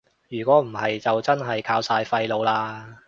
[0.29, 2.95] 如果唔係就真係靠晒廢老喇